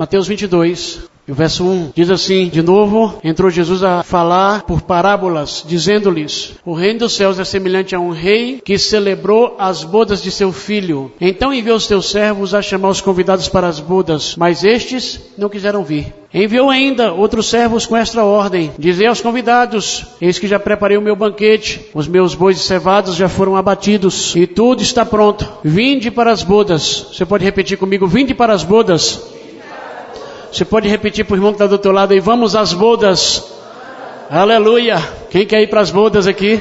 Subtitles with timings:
[0.00, 4.80] Mateus 22, e o verso 1 diz assim, de novo, entrou Jesus a falar por
[4.80, 10.22] parábolas, dizendo-lhes: O reino dos céus é semelhante a um rei que celebrou as bodas
[10.22, 11.12] de seu filho.
[11.20, 15.50] Então enviou os teus servos a chamar os convidados para as bodas, mas estes não
[15.50, 16.14] quiseram vir.
[16.32, 21.02] Enviou ainda outros servos com esta ordem: Dizei aos convidados: Eis que já preparei o
[21.02, 25.46] meu banquete, os meus bois cevados já foram abatidos, e tudo está pronto.
[25.62, 27.08] Vinde para as bodas.
[27.12, 29.38] Você pode repetir comigo: Vinde para as bodas.
[30.52, 33.44] Você pode repetir para o irmão que está do teu lado aí, vamos às bodas.
[34.28, 34.96] Aleluia.
[35.30, 36.60] Quem quer ir para as bodas aqui?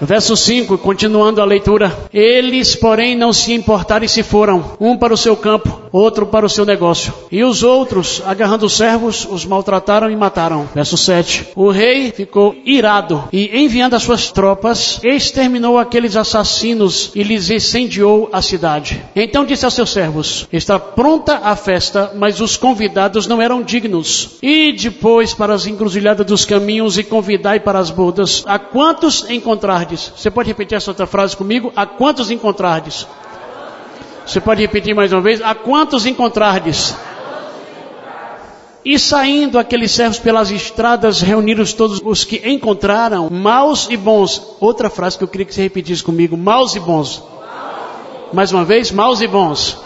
[0.00, 1.92] Verso 5, continuando a leitura.
[2.12, 6.46] Eles, porém, não se importaram e se foram, um para o seu campo, outro para
[6.46, 7.12] o seu negócio.
[7.30, 10.68] E os outros, agarrando os servos, os maltrataram e mataram.
[10.74, 11.48] Verso 7.
[11.54, 18.28] O rei ficou irado e, enviando as suas tropas, exterminou aqueles assassinos e lhes incendiou
[18.32, 19.02] a cidade.
[19.14, 24.36] Então disse aos seus servos: Está pronta a festa, mas os convidados não eram dignos.
[24.42, 29.66] E depois para as encruzilhadas dos caminhos e convidai para as bodas a quantos encontrar
[29.66, 30.12] encontrardes.
[30.16, 31.72] Você pode repetir essa outra frase comigo?
[31.74, 33.06] A quantos encontrardes?
[34.26, 35.40] Você pode repetir mais uma vez?
[35.40, 36.96] A quantos encontrardes?
[38.84, 44.56] E saindo aqueles servos pelas estradas, reuniram todos os que encontraram, maus e bons.
[44.60, 47.22] Outra frase que eu queria que você repetisse comigo: maus e bons.
[48.32, 49.78] Mais uma vez, maus e bons.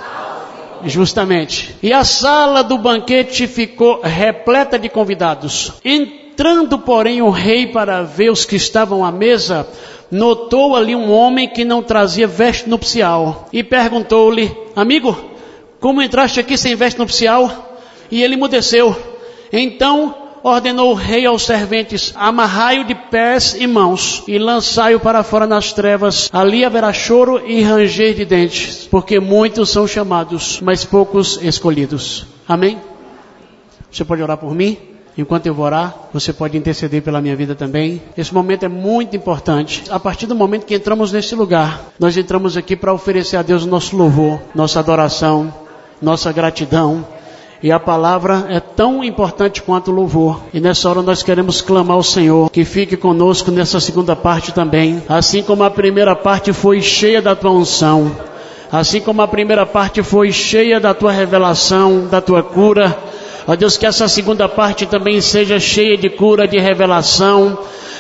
[0.84, 1.76] Justamente.
[1.82, 5.72] E a sala do banquete ficou repleta de convidados.
[5.84, 9.66] Entrando, porém, o rei para ver os que estavam à mesa,
[10.10, 15.16] notou ali um homem que não trazia veste nupcial e perguntou-lhe: Amigo,
[15.78, 17.78] como entraste aqui sem veste nupcial?
[18.10, 18.94] E ele mudeceu.
[19.52, 25.46] Então ordenou o rei aos serventes: Amarrai-o de pés e mãos e lançai-o para fora
[25.46, 26.28] nas trevas.
[26.32, 32.26] Ali haverá choro e ranger de dentes, porque muitos são chamados, mas poucos escolhidos.
[32.48, 32.80] Amém?
[33.90, 34.89] Você pode orar por mim?
[35.20, 38.00] Enquanto eu vou orar, você pode interceder pela minha vida também.
[38.16, 39.84] Esse momento é muito importante.
[39.90, 43.64] A partir do momento que entramos nesse lugar, nós entramos aqui para oferecer a Deus
[43.64, 45.52] o nosso louvor, nossa adoração,
[46.00, 47.04] nossa gratidão.
[47.62, 50.40] E a palavra é tão importante quanto o louvor.
[50.54, 55.02] E nessa hora nós queremos clamar ao Senhor que fique conosco nessa segunda parte também.
[55.06, 58.10] Assim como a primeira parte foi cheia da tua unção,
[58.72, 63.09] assim como a primeira parte foi cheia da tua revelação, da tua cura,
[63.46, 67.58] Ó Deus, que essa segunda parte também seja cheia de cura, de revelação.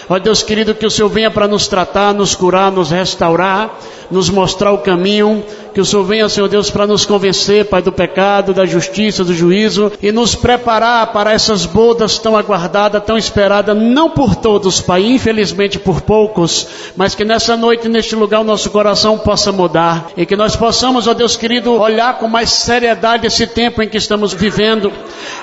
[0.08, 3.78] Ó Deus querido, que o Senhor venha para nos tratar, nos curar, nos restaurar,
[4.10, 5.44] nos mostrar o caminho.
[5.72, 9.32] Que o Senhor venha, Senhor Deus, para nos convencer, Pai, do pecado, da justiça, do
[9.32, 15.04] juízo e nos preparar para essas bodas tão aguardadas, tão esperadas, não por todos, Pai,
[15.04, 16.66] infelizmente por poucos,
[16.96, 21.06] mas que nessa noite, neste lugar, o nosso coração possa mudar e que nós possamos,
[21.06, 24.92] ó Deus querido, olhar com mais seriedade esse tempo em que estamos vivendo,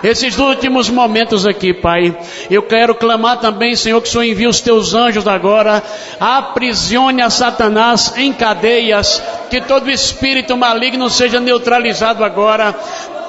[0.03, 2.17] esses últimos momentos aqui, Pai.
[2.51, 5.81] Eu quero clamar também, Senhor, que o Senhor envie os teus anjos agora,
[6.19, 10.16] aprisione a Satanás em cadeias, que todo espírito
[10.57, 12.73] maligno seja neutralizado agora,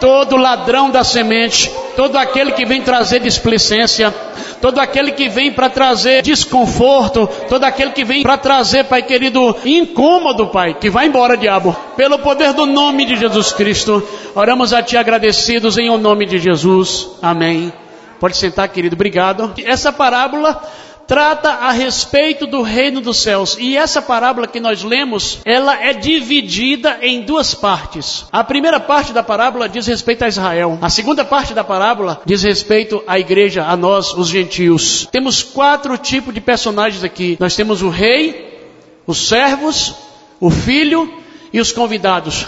[0.00, 4.15] todo ladrão da semente, todo aquele que vem trazer displicência,
[4.60, 9.56] todo aquele que vem para trazer desconforto, todo aquele que vem para trazer, Pai querido,
[9.65, 14.03] incômodo, Pai, que vai embora, diabo, pelo poder do nome de Jesus Cristo.
[14.34, 17.09] Oramos a Ti agradecidos em o nome de Jesus.
[17.20, 17.72] Amém.
[18.20, 18.94] Pode sentar, querido.
[18.94, 19.53] Obrigado.
[19.65, 20.60] Essa parábola
[21.09, 23.57] trata a respeito do reino dos céus.
[23.59, 28.27] E essa parábola que nós lemos, ela é dividida em duas partes.
[28.31, 30.79] A primeira parte da parábola diz respeito a Israel.
[30.83, 35.09] A segunda parte da parábola diz respeito à igreja, a nós, os gentios.
[35.11, 37.39] Temos quatro tipos de personagens aqui.
[37.41, 38.61] Nós temos o rei,
[39.07, 39.95] os servos,
[40.39, 41.11] o filho
[41.51, 42.45] e os convidados.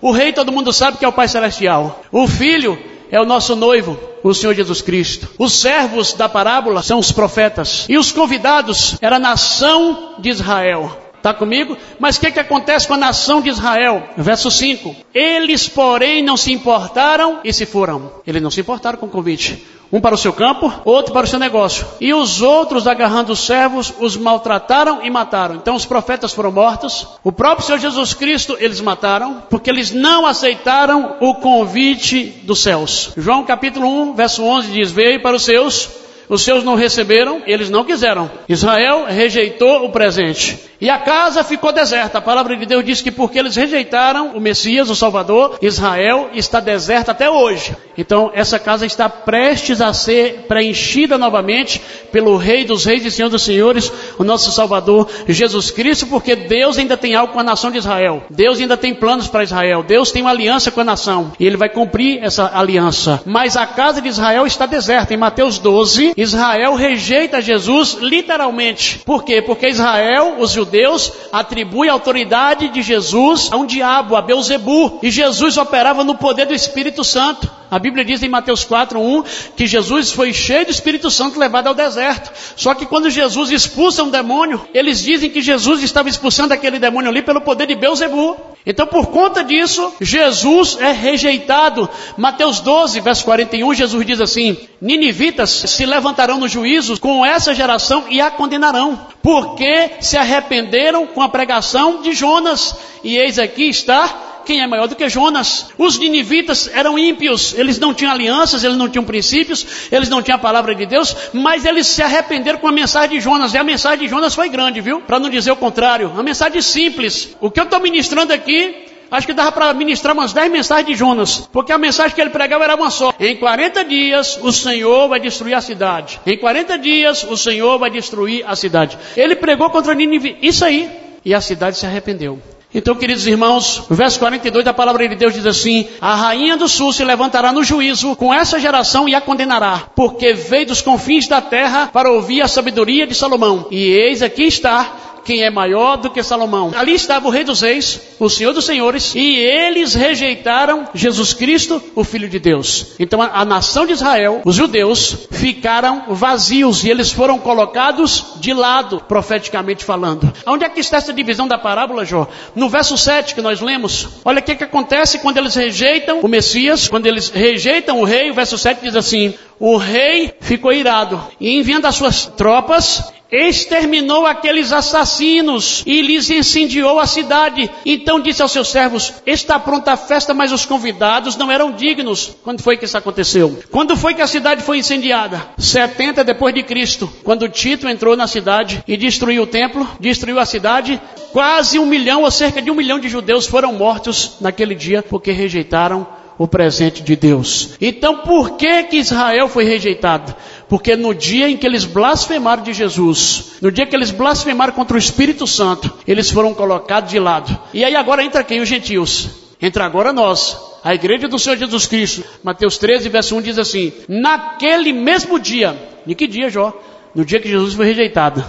[0.00, 2.04] O rei todo mundo sabe que é o Pai Celestial.
[2.12, 2.78] O filho
[3.14, 5.28] é o nosso noivo, o Senhor Jesus Cristo.
[5.38, 7.86] Os servos da parábola são os profetas.
[7.88, 10.98] E os convidados era a nação de Israel.
[11.16, 11.76] Está comigo?
[12.00, 14.02] Mas o que, que acontece com a nação de Israel?
[14.16, 14.96] Verso 5.
[15.14, 18.10] Eles, porém, não se importaram e se foram.
[18.26, 19.64] Eles não se importaram com o convite.
[19.94, 21.86] Um para o seu campo, outro para o seu negócio.
[22.00, 25.54] E os outros, agarrando os servos, os maltrataram e mataram.
[25.54, 27.06] Então os profetas foram mortos.
[27.22, 33.12] O próprio Senhor Jesus Cristo eles mataram, porque eles não aceitaram o convite dos céus.
[33.16, 35.88] João capítulo 1, verso 11 diz: Veio para os seus
[36.28, 38.30] os seus não receberam, eles não quiseram.
[38.48, 40.58] Israel rejeitou o presente.
[40.80, 42.18] E a casa ficou deserta.
[42.18, 46.60] A palavra de Deus diz que porque eles rejeitaram o Messias, o Salvador, Israel está
[46.60, 47.74] deserta até hoje.
[47.96, 51.80] Então essa casa está prestes a ser preenchida novamente
[52.12, 56.76] pelo Rei dos Reis e Senhor dos Senhores, o nosso Salvador Jesus Cristo, porque Deus
[56.76, 58.24] ainda tem algo com a nação de Israel.
[58.28, 59.82] Deus ainda tem planos para Israel.
[59.82, 63.22] Deus tem uma aliança com a nação e ele vai cumprir essa aliança.
[63.24, 65.14] Mas a casa de Israel está deserta.
[65.14, 69.00] Em Mateus 12, Israel rejeita Jesus literalmente.
[69.00, 69.42] Por quê?
[69.42, 75.00] Porque Israel, os judeus, atribui a autoridade de Jesus a um diabo, a Beuzebu.
[75.02, 77.50] E Jesus operava no poder do Espírito Santo.
[77.70, 79.24] A Bíblia diz em Mateus 4:1
[79.56, 82.30] que Jesus foi cheio do Espírito Santo levado ao deserto.
[82.54, 87.10] Só que quando Jesus expulsa um demônio, eles dizem que Jesus estava expulsando aquele demônio
[87.10, 88.53] ali pelo poder de Beuzebu.
[88.66, 91.88] Então, por conta disso, Jesus é rejeitado.
[92.16, 98.04] Mateus 12, verso 41, Jesus diz assim: Ninivitas se levantarão no juízo com essa geração
[98.08, 102.74] e a condenarão, porque se arrependeram com a pregação de Jonas.
[103.02, 105.66] E eis aqui está quem é maior do que Jonas?
[105.76, 110.36] Os ninivitas eram ímpios, eles não tinham alianças, eles não tinham princípios, eles não tinham
[110.36, 113.64] a palavra de Deus, mas eles se arrependeram com a mensagem de Jonas, e a
[113.64, 115.00] mensagem de Jonas foi grande, viu?
[115.00, 117.36] Para não dizer o contrário, a mensagem simples.
[117.40, 120.94] O que eu estou ministrando aqui Acho que dava para ministrar umas 10 mensagens de
[120.94, 123.14] Jonas, porque a mensagem que ele pregava era uma só.
[123.20, 126.20] Em 40 dias o Senhor vai destruir a cidade.
[126.26, 128.98] Em 40 dias o Senhor vai destruir a cidade.
[129.16, 130.90] Ele pregou contra Nínive, isso aí.
[131.24, 132.40] E a cidade se arrependeu.
[132.74, 136.68] Então, queridos irmãos, o verso 42 da palavra de Deus diz assim: A rainha do
[136.68, 141.28] sul se levantará no juízo com essa geração e a condenará, porque veio dos confins
[141.28, 143.68] da terra para ouvir a sabedoria de Salomão.
[143.70, 146.72] E eis aqui está quem é maior do que Salomão.
[146.76, 151.82] Ali estava o Rei dos Reis, o Senhor dos Senhores, e eles rejeitaram Jesus Cristo,
[151.94, 152.94] o Filho de Deus.
[152.98, 158.52] Então a, a nação de Israel, os judeus, ficaram vazios e eles foram colocados de
[158.52, 160.32] lado, profeticamente falando.
[160.46, 162.28] Onde é que está essa divisão da parábola, Jó?
[162.54, 166.28] No verso 7 que nós lemos, olha o que, que acontece quando eles rejeitam o
[166.28, 171.20] Messias, quando eles rejeitam o rei, o verso 7 diz assim: o rei ficou irado
[171.40, 177.68] e enviando as suas tropas, exterminou aqueles assassinos e lhes incendiou a cidade.
[177.84, 182.36] Então disse aos seus servos: Está pronta a festa, mas os convidados não eram dignos.
[182.42, 183.58] Quando foi que isso aconteceu?
[183.70, 185.40] Quando foi que a cidade foi incendiada?
[185.58, 190.46] 70 depois de Cristo, quando Tito entrou na cidade e destruiu o templo, destruiu a
[190.46, 191.00] cidade.
[191.32, 195.32] Quase um milhão ou cerca de um milhão de judeus foram mortos naquele dia porque
[195.32, 196.06] rejeitaram
[196.38, 197.70] o presente de Deus.
[197.80, 200.34] Então, por que que Israel foi rejeitado?
[200.74, 204.96] Porque no dia em que eles blasfemaram de Jesus, no dia que eles blasfemaram contra
[204.96, 207.56] o Espírito Santo, eles foram colocados de lado.
[207.72, 208.60] E aí agora entra quem?
[208.60, 209.28] Os gentios.
[209.62, 212.24] Entra agora nós, a igreja do Senhor Jesus Cristo.
[212.42, 216.76] Mateus 13, verso 1 diz assim: Naquele mesmo dia, em que dia, Jó?
[217.14, 218.44] No dia que Jesus foi rejeitado.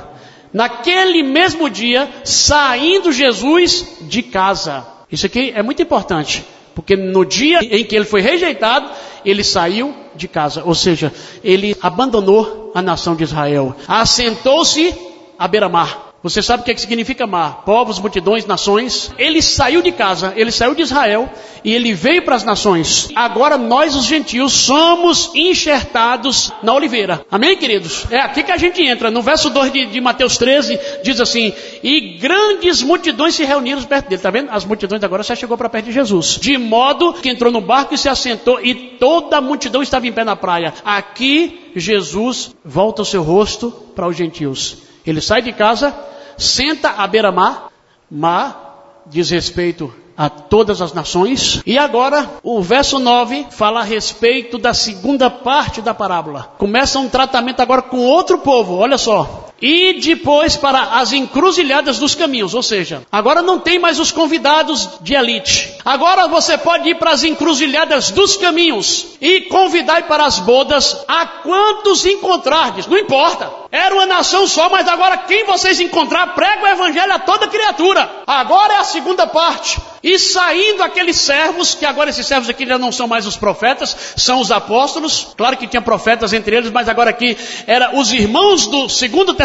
[0.51, 4.83] Naquele mesmo dia, saindo Jesus de casa.
[5.11, 6.43] Isso aqui é muito importante.
[6.75, 8.91] Porque no dia em que ele foi rejeitado,
[9.23, 10.61] ele saiu de casa.
[10.65, 11.11] Ou seja,
[11.43, 13.73] ele abandonou a nação de Israel.
[13.87, 14.93] Assentou-se
[15.39, 16.04] à beira-mar.
[16.25, 17.61] Você sabe o que, é que significa mar?
[17.65, 19.11] Povos, multidões, nações.
[19.15, 21.29] Ele saiu de casa, ele saiu de Israel
[21.63, 23.09] e ele veio para as nações.
[23.15, 27.23] Agora nós, os gentios, somos enxertados na oliveira.
[27.29, 28.07] Amém, queridos?
[28.09, 29.11] É aqui que a gente entra.
[29.11, 34.05] No verso 2 de, de Mateus 13, diz assim: E grandes multidões se reuniram perto
[34.05, 34.15] dele.
[34.15, 34.49] Está vendo?
[34.49, 36.39] As multidões agora já chegou para perto de Jesus.
[36.41, 40.11] De modo que entrou no barco e se assentou, e toda a multidão estava em
[40.11, 40.73] pé na praia.
[40.83, 44.77] Aqui, Jesus volta o seu rosto para os gentios.
[45.05, 47.69] Ele sai de casa senta à beira-mar,
[48.09, 51.61] mar diz respeito a todas as nações.
[51.65, 56.53] E agora, o verso 9 fala a respeito da segunda parte da parábola.
[56.57, 59.49] Começa um tratamento agora com outro povo, olha só.
[59.61, 64.89] E depois para as encruzilhadas dos caminhos, ou seja, agora não tem mais os convidados
[65.01, 65.73] de elite.
[65.83, 71.25] Agora você pode ir para as encruzilhadas dos caminhos e convidar para as bodas a
[71.25, 73.65] quantos encontrardes, não importa.
[73.71, 78.09] Era uma nação só, mas agora quem vocês encontrar, prega o evangelho a toda criatura.
[78.25, 79.77] Agora é a segunda parte.
[80.01, 84.13] E saindo aqueles servos, que agora esses servos aqui já não são mais os profetas,
[84.15, 85.29] são os apóstolos.
[85.35, 87.35] Claro que tinha profetas entre eles, mas agora aqui
[87.65, 89.44] eram os irmãos do Segundo Testamento.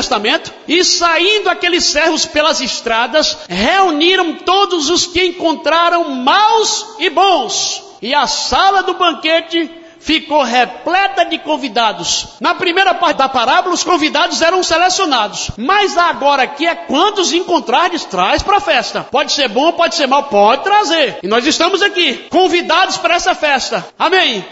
[0.69, 7.83] E saindo aqueles servos pelas estradas, reuniram todos os que encontraram maus e bons.
[8.03, 12.29] E a sala do banquete ficou repleta de convidados.
[12.41, 15.51] Na primeira parte da parábola, os convidados eram selecionados.
[15.57, 19.07] Mas agora aqui é quantos encontrares traz para a festa.
[19.09, 21.19] Pode ser bom, pode ser mal, pode trazer.
[21.23, 23.87] E nós estamos aqui, convidados para essa festa.
[23.99, 24.45] Amém.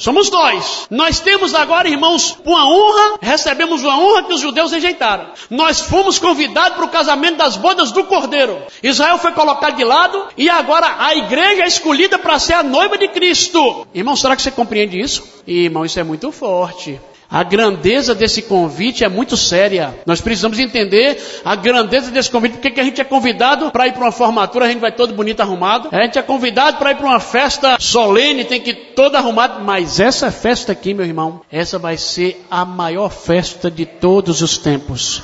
[0.00, 0.86] Somos nós.
[0.90, 5.26] Nós temos agora, irmãos, uma honra, recebemos uma honra que os judeus rejeitaram.
[5.50, 8.62] Nós fomos convidados para o casamento das bodas do Cordeiro.
[8.82, 12.96] Israel foi colocado de lado e agora a igreja é escolhida para ser a noiva
[12.96, 13.86] de Cristo.
[13.94, 15.22] Irmão, será que você compreende isso?
[15.46, 16.98] Irmão, isso é muito forte.
[17.30, 19.94] A grandeza desse convite é muito séria.
[20.04, 23.92] Nós precisamos entender a grandeza desse convite, porque que a gente é convidado para ir
[23.92, 25.88] para uma formatura, a gente vai todo bonito arrumado.
[25.92, 29.64] A gente é convidado para ir para uma festa solene, tem que ir todo arrumado.
[29.64, 34.58] Mas essa festa aqui, meu irmão, essa vai ser a maior festa de todos os
[34.58, 35.22] tempos.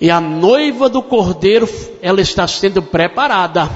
[0.00, 1.68] E a noiva do cordeiro,
[2.00, 3.68] ela está sendo preparada.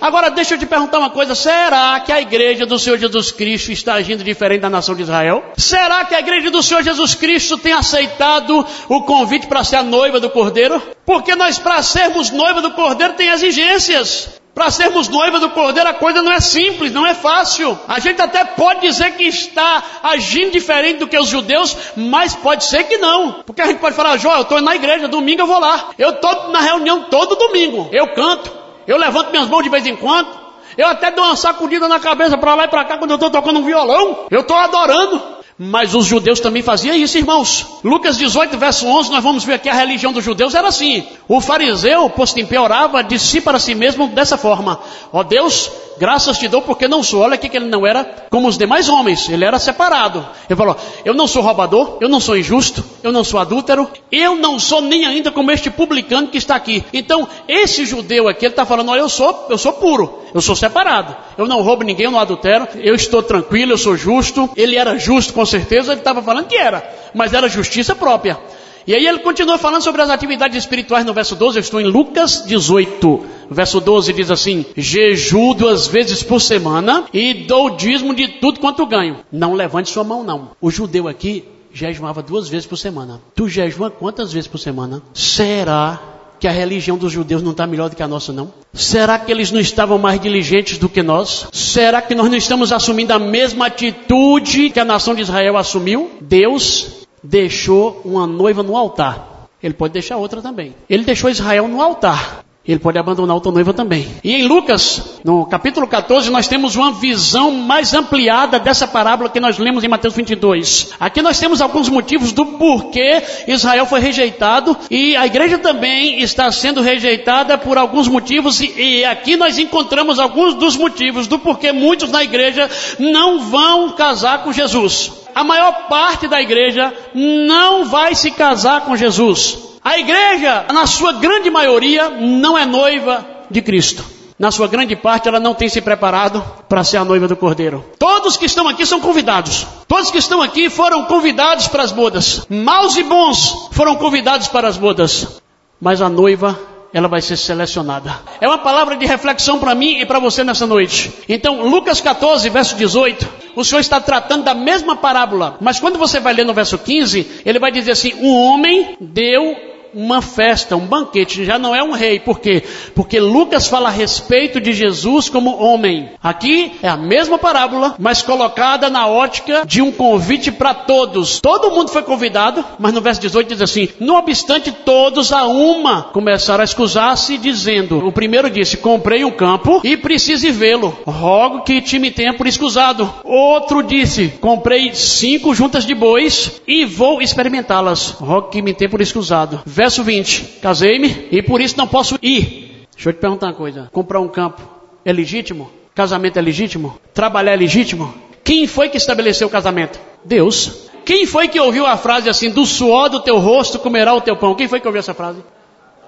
[0.00, 3.70] Agora deixa eu te perguntar uma coisa: será que a igreja do Senhor Jesus Cristo
[3.70, 5.44] está agindo diferente da nação de Israel?
[5.56, 9.82] Será que a igreja do Senhor Jesus Cristo tem aceitado o convite para ser a
[9.82, 10.82] noiva do Cordeiro?
[11.04, 14.40] Porque nós, para sermos noiva do Cordeiro, tem exigências.
[14.54, 17.78] Para sermos noiva do Cordeiro, a coisa não é simples, não é fácil.
[17.86, 22.64] A gente até pode dizer que está agindo diferente do que os judeus, mas pode
[22.64, 23.42] ser que não.
[23.46, 25.90] Porque a gente pode falar, João, eu estou na igreja, domingo eu vou lá.
[25.96, 27.88] Eu estou na reunião todo domingo.
[27.92, 28.59] Eu canto.
[28.86, 30.28] Eu levanto minhas mãos de vez em quando.
[30.76, 33.30] Eu até dou uma sacudida na cabeça para lá e para cá quando eu estou
[33.30, 34.26] tocando um violão.
[34.30, 35.40] Eu estou adorando.
[35.62, 37.66] Mas os judeus também faziam isso, irmãos.
[37.84, 41.06] Lucas 18, verso 11, nós vamos ver aqui a religião dos judeus era assim.
[41.28, 44.80] O fariseu, posto em pé, orava de si para si mesmo dessa forma.
[45.12, 47.20] Ó oh Deus, graças te dou porque não sou.
[47.20, 50.26] Olha aqui que ele não era como os demais homens, ele era separado.
[50.48, 54.34] Ele falou, eu não sou roubador, eu não sou injusto, eu não sou adúltero, eu
[54.34, 56.82] não sou nem ainda como este publicano que está aqui.
[56.94, 60.56] Então, esse judeu aqui, ele está falando, olha, eu sou, eu sou puro, eu sou
[60.56, 61.14] separado.
[61.36, 64.48] Eu não roubo ninguém, eu não adultero, eu estou tranquilo, eu sou justo.
[64.56, 68.38] Ele era justo com certeza, ele estava falando que era, mas era justiça própria.
[68.86, 71.84] E aí ele continua falando sobre as atividades espirituais no verso 12, eu estou em
[71.84, 73.20] Lucas 18.
[73.50, 78.86] Verso 12 diz assim: Jeju duas vezes por semana e dou dízimo de tudo quanto
[78.86, 79.18] ganho.
[79.30, 80.50] Não levante sua mão, não.
[80.60, 83.20] O judeu aqui jejuava duas vezes por semana.
[83.34, 85.02] Tu jejua quantas vezes por semana?
[85.12, 86.00] Será
[86.38, 88.52] que a religião dos judeus não está melhor do que a nossa, não?
[88.72, 91.46] Será que eles não estavam mais diligentes do que nós?
[91.52, 96.10] Será que nós não estamos assumindo a mesma atitude que a nação de Israel assumiu?
[96.20, 99.48] Deus deixou uma noiva no altar.
[99.62, 100.74] Ele pode deixar outra também.
[100.88, 102.44] Ele deixou Israel no altar.
[102.66, 104.06] Ele pode abandonar outra noiva também.
[104.22, 109.40] E em Lucas, no capítulo 14, nós temos uma visão mais ampliada dessa parábola que
[109.40, 110.90] nós lemos em Mateus 22.
[111.00, 116.52] Aqui nós temos alguns motivos do porquê Israel foi rejeitado e a igreja também está
[116.52, 121.72] sendo rejeitada por alguns motivos e, e aqui nós encontramos alguns dos motivos do porquê
[121.72, 125.10] muitos na igreja não vão casar com Jesus.
[125.34, 129.69] A maior parte da igreja não vai se casar com Jesus.
[129.82, 134.04] A igreja, na sua grande maioria, não é noiva de Cristo.
[134.38, 137.84] Na sua grande parte, ela não tem se preparado para ser a noiva do Cordeiro.
[137.98, 139.66] Todos que estão aqui são convidados.
[139.86, 142.46] Todos que estão aqui foram convidados para as bodas.
[142.48, 145.40] Maus e bons foram convidados para as bodas.
[145.80, 146.58] Mas a noiva
[146.92, 148.18] ela vai ser selecionada.
[148.40, 151.12] É uma palavra de reflexão para mim e para você nessa noite.
[151.28, 156.18] Então, Lucas 14, verso 18, o Senhor está tratando da mesma parábola, mas quando você
[156.18, 160.86] vai ler no verso 15, ele vai dizer assim: um homem deu uma festa, um
[160.86, 162.20] banquete, já não é um rei.
[162.20, 162.62] Por quê?
[162.94, 166.10] Porque Lucas fala a respeito de Jesus como homem.
[166.22, 171.40] Aqui é a mesma parábola, mas colocada na ótica de um convite para todos.
[171.40, 176.02] Todo mundo foi convidado, mas no verso 18 diz assim: No obstante, todos a uma
[176.02, 180.96] começaram a escusar-se, dizendo: O primeiro disse: Comprei um campo e preciso vê-lo.
[181.06, 183.12] Rogo que te me tenha por escusado.
[183.24, 188.10] Outro disse: Comprei cinco juntas de bois e vou experimentá-las.
[188.10, 189.60] Rogo que me tenha por escusado.
[189.80, 192.86] Verso 20: Casei-me e por isso não posso ir.
[192.94, 194.60] Deixa eu te perguntar uma coisa: comprar um campo
[195.06, 195.70] é legítimo?
[195.94, 197.00] Casamento é legítimo?
[197.14, 198.12] Trabalhar é legítimo?
[198.44, 199.98] Quem foi que estabeleceu o casamento?
[200.22, 200.90] Deus.
[201.02, 204.36] Quem foi que ouviu a frase assim: do suor do teu rosto comerá o teu
[204.36, 204.54] pão?
[204.54, 205.42] Quem foi que ouviu essa frase?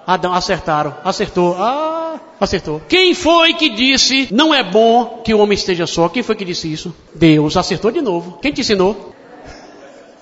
[0.05, 2.79] Adão, acertaram, acertou, ah, acertou.
[2.87, 6.09] Quem foi que disse não é bom que o homem esteja só?
[6.09, 6.93] Quem foi que disse isso?
[7.15, 8.37] Deus, acertou de novo.
[8.39, 9.12] Quem te ensinou?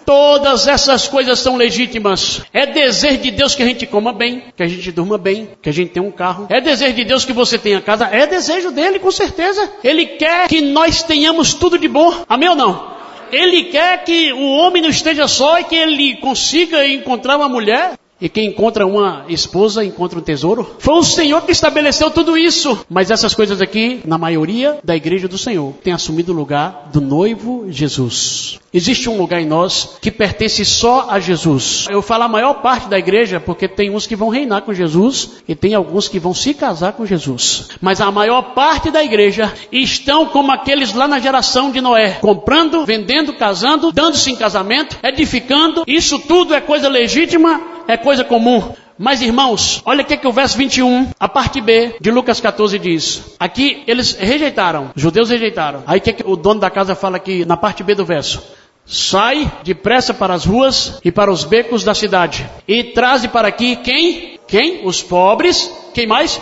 [0.05, 2.41] Todas essas coisas são legítimas.
[2.53, 5.70] É desejo de Deus que a gente coma bem, que a gente durma bem, que
[5.70, 6.48] a gente tenha um carro.
[6.50, 8.05] É desejo de Deus que você tenha casa.
[8.05, 9.72] É desejo dele, com certeza.
[9.84, 12.25] Ele quer que nós tenhamos tudo de bom.
[12.27, 12.91] Amém ou não?
[13.31, 17.93] Ele quer que o homem não esteja só e que ele consiga encontrar uma mulher
[18.21, 20.75] E quem encontra uma esposa encontra um tesouro.
[20.77, 22.85] Foi o Senhor que estabeleceu tudo isso.
[22.87, 27.01] Mas essas coisas aqui, na maioria da igreja do Senhor, tem assumido o lugar do
[27.01, 28.59] noivo Jesus.
[28.73, 31.87] Existe um lugar em nós que pertence só a Jesus.
[31.89, 35.41] Eu falo a maior parte da igreja porque tem uns que vão reinar com Jesus
[35.45, 37.69] e tem alguns que vão se casar com Jesus.
[37.81, 42.85] Mas a maior parte da igreja estão como aqueles lá na geração de Noé, comprando,
[42.85, 45.83] vendendo, casando, dando-se em casamento, edificando.
[45.85, 48.73] Isso tudo é coisa legítima é coisa comum.
[48.97, 52.77] Mas irmãos, olha o que, que o verso 21, a parte B de Lucas 14
[52.77, 53.35] diz.
[53.39, 55.83] Aqui eles rejeitaram, os judeus rejeitaram.
[55.88, 58.43] Aí o que, que o dono da casa fala aqui na parte B do verso?
[58.85, 63.75] Sai depressa para as ruas e para os becos da cidade e traze para aqui
[63.75, 64.39] quem?
[64.47, 64.85] Quem?
[64.85, 65.71] Os pobres.
[65.93, 66.41] Quem mais?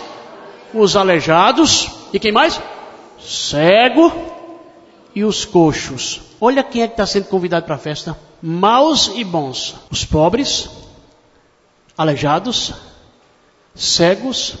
[0.74, 1.88] Os aleijados.
[2.12, 2.60] E quem mais?
[3.18, 4.12] Cego
[5.14, 6.20] e os coxos.
[6.40, 8.16] Olha quem é que está sendo convidado para a festa.
[8.42, 9.76] Maus e bons.
[9.90, 10.68] Os pobres,
[12.00, 12.72] aleijados,
[13.74, 14.54] cegos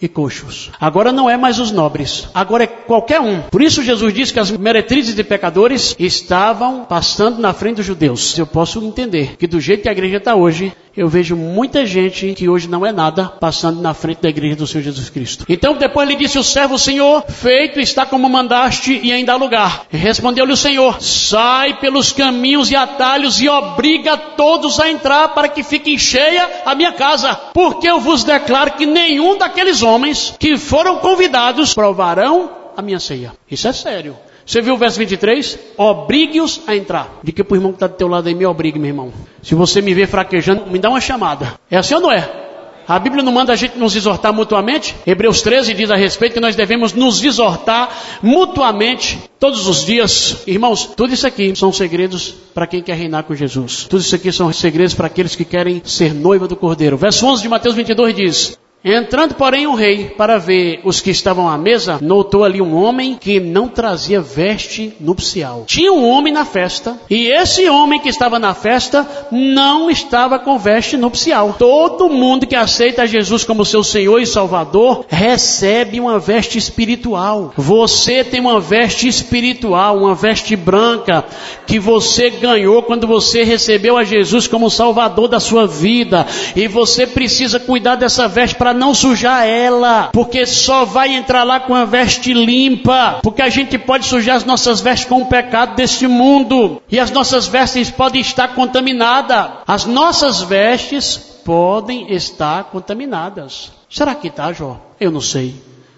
[0.00, 0.70] e coxos.
[0.80, 3.42] Agora não é mais os nobres, agora é qualquer um.
[3.42, 8.38] Por isso Jesus disse que as meretrizes e pecadores estavam passando na frente dos judeus.
[8.38, 12.34] Eu posso entender que do jeito que a igreja está hoje, eu vejo muita gente
[12.34, 15.44] que hoje não é nada passando na frente da igreja do Senhor Jesus Cristo.
[15.48, 19.86] Então depois lhe disse o servo, Senhor, feito está como mandaste e ainda há lugar.
[19.90, 25.62] Respondeu-lhe o Senhor, sai pelos caminhos e atalhos e obriga todos a entrar para que
[25.62, 27.34] fique cheia a minha casa.
[27.54, 33.32] Porque eu vos declaro que nenhum daqueles homens que foram convidados provarão a minha ceia.
[33.50, 34.16] Isso é sério.
[34.48, 35.58] Você viu o verso 23?
[35.76, 37.20] Obrigue-os a entrar.
[37.22, 39.12] Que para o irmão que está do teu lado aí, me obrigue, meu irmão.
[39.42, 41.60] Se você me ver fraquejando, me dá uma chamada.
[41.70, 42.46] É assim ou não é?
[42.88, 44.96] A Bíblia não manda a gente nos exortar mutuamente?
[45.06, 47.90] Hebreus 13 diz a respeito que nós devemos nos exortar
[48.22, 50.38] mutuamente todos os dias.
[50.46, 53.84] Irmãos, tudo isso aqui são segredos para quem quer reinar com Jesus.
[53.84, 56.96] Tudo isso aqui são segredos para aqueles que querem ser noiva do Cordeiro.
[56.96, 58.58] Verso 11 de Mateus 22 diz:
[58.90, 63.18] Entrando, porém, o rei para ver os que estavam à mesa, notou ali um homem
[63.20, 65.64] que não trazia veste nupcial.
[65.66, 70.58] Tinha um homem na festa, e esse homem que estava na festa não estava com
[70.58, 71.54] veste nupcial.
[71.58, 77.52] Todo mundo que aceita Jesus como seu Senhor e Salvador recebe uma veste espiritual.
[77.58, 81.26] Você tem uma veste espiritual, uma veste branca
[81.66, 86.26] que você ganhou quando você recebeu a Jesus como Salvador da sua vida,
[86.56, 91.60] e você precisa cuidar dessa veste para não sujar ela, porque só vai entrar lá
[91.60, 95.74] com a veste limpa, porque a gente pode sujar as nossas vestes com o pecado
[95.74, 99.50] deste mundo, e as nossas vestes podem estar contaminadas.
[99.66, 103.72] As nossas vestes podem estar contaminadas.
[103.90, 104.80] Será que está, Jó?
[105.00, 105.54] Eu não sei.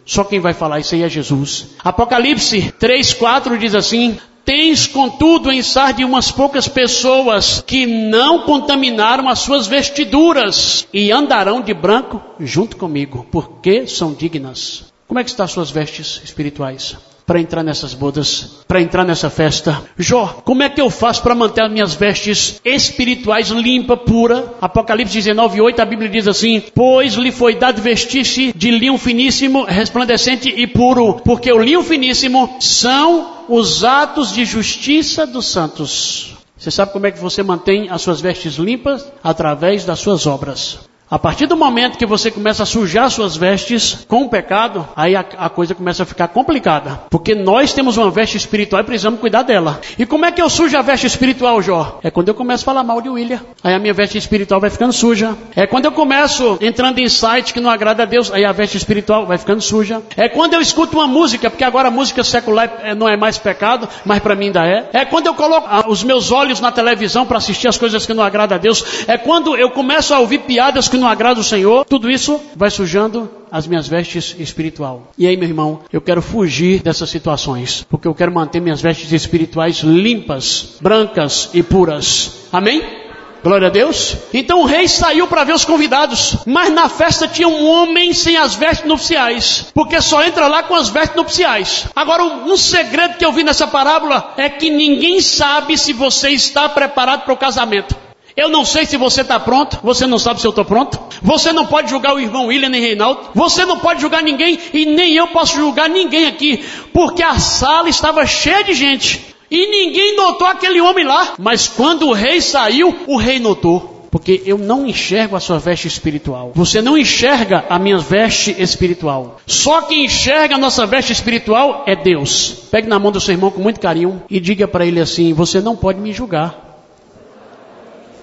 [0.07, 1.69] Só quem vai falar isso aí é Jesus.
[1.85, 9.29] Apocalipse 3, 4 diz assim: Tens, contudo, em Sarde umas poucas pessoas que não contaminaram
[9.29, 14.85] as suas vestiduras e andarão de branco junto comigo, porque são dignas.
[15.07, 16.97] Como é que estão as suas vestes espirituais?
[17.31, 19.81] Para entrar nessas bodas, para entrar nessa festa.
[19.97, 24.53] Jó, como é que eu faço para manter as minhas vestes espirituais limpa, pura?
[24.61, 29.63] Apocalipse 19, 8, a Bíblia diz assim: Pois lhe foi dado vestir-se de linho finíssimo,
[29.63, 36.35] resplandecente e puro, porque o linho finíssimo são os atos de justiça dos santos.
[36.59, 39.07] Você sabe como é que você mantém as suas vestes limpas?
[39.23, 40.90] Através das suas obras.
[41.11, 45.17] A partir do momento que você começa a sujar suas vestes com o pecado, aí
[45.17, 47.01] a, a, coisa começa a ficar complicada.
[47.11, 49.81] Porque nós temos uma veste espiritual e precisamos cuidar dela.
[49.99, 51.99] E como é que eu sujo a veste espiritual, Jó?
[52.05, 53.41] É quando eu começo a falar mal de William.
[53.65, 55.37] Aí a minha veste espiritual vai ficando suja.
[55.57, 58.77] É quando eu começo entrando em sites que não agrada a Deus, aí a veste
[58.77, 60.01] espiritual vai ficando suja.
[60.17, 63.37] É quando eu escuto uma música, porque agora a música secular é, não é mais
[63.37, 64.89] pecado, mas para mim ainda é.
[64.93, 68.23] É quando eu coloco os meus olhos na televisão para assistir as coisas que não
[68.23, 69.09] agradam a Deus.
[69.09, 72.71] É quando eu começo a ouvir piadas que não agrada o Senhor, tudo isso vai
[72.71, 75.09] sujando as minhas vestes espiritual.
[75.19, 79.11] E aí, meu irmão, eu quero fugir dessas situações, porque eu quero manter minhas vestes
[79.13, 82.49] espirituais limpas, brancas e puras.
[82.53, 83.01] Amém?
[83.43, 84.17] Glória a Deus.
[84.35, 88.37] Então o rei saiu para ver os convidados, mas na festa tinha um homem sem
[88.37, 91.87] as vestes nupciais, porque só entra lá com as vestes nupciais.
[91.97, 96.69] Agora, um segredo que eu vi nessa parábola é que ninguém sabe se você está
[96.69, 97.97] preparado para o casamento.
[98.41, 100.99] Eu não sei se você está pronto, você não sabe se eu estou pronto.
[101.21, 103.21] Você não pode julgar o irmão William nem Reinaldo.
[103.35, 107.91] Você não pode julgar ninguém e nem eu posso julgar ninguém aqui, porque a sala
[107.91, 111.35] estava cheia de gente e ninguém notou aquele homem lá.
[111.39, 114.09] Mas quando o rei saiu, o rei notou.
[114.11, 116.53] Porque eu não enxergo a sua veste espiritual.
[116.55, 119.39] Você não enxerga a minha veste espiritual.
[119.47, 122.57] Só quem enxerga a nossa veste espiritual é Deus.
[122.71, 125.61] Pegue na mão do seu irmão com muito carinho e diga para ele assim: Você
[125.61, 126.70] não pode me julgar.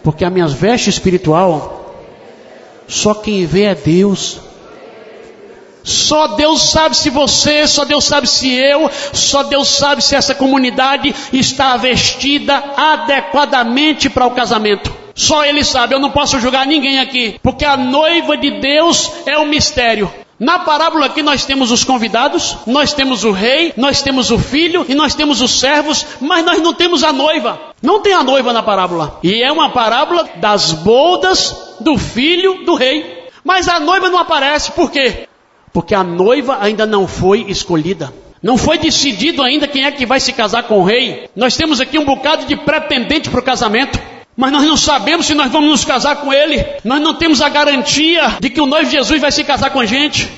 [0.04, 1.96] Porque a minha veste espiritual
[2.88, 4.40] Só quem vê é Deus.
[5.84, 10.36] Só Deus sabe se você, só Deus sabe se eu, só Deus sabe se essa
[10.36, 14.94] comunidade está vestida adequadamente para o casamento.
[15.16, 19.40] Só Ele sabe, eu não posso julgar ninguém aqui, porque a noiva de Deus é
[19.40, 20.12] um mistério.
[20.40, 24.86] Na parábola aqui nós temos os convidados, nós temos o rei, nós temos o filho
[24.88, 27.60] e nós temos os servos, mas nós não temos a noiva.
[27.82, 29.20] Não tem a noiva na parábola.
[29.24, 33.28] E é uma parábola das bodas do filho do rei.
[33.44, 35.28] Mas a noiva não aparece, por quê?
[35.74, 38.14] Porque a noiva ainda não foi escolhida.
[38.42, 41.28] Não foi decidido ainda quem é que vai se casar com o rei.
[41.36, 44.00] Nós temos aqui um bocado de pretendente para o casamento.
[44.38, 46.64] Mas nós não sabemos se nós vamos nos casar com ele.
[46.84, 49.86] Nós não temos a garantia de que o noivo Jesus vai se casar com a
[49.86, 50.32] gente.